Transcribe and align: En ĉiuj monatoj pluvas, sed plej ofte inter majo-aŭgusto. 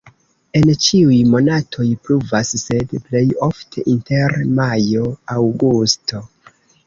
En 0.59 0.69
ĉiuj 0.85 1.17
monatoj 1.33 1.85
pluvas, 2.07 2.53
sed 2.63 2.95
plej 3.11 3.21
ofte 3.49 3.85
inter 3.95 4.35
majo-aŭgusto. 4.61 6.25